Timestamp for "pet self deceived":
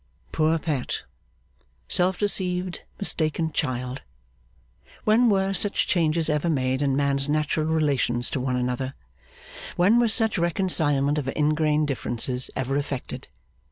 0.57-2.81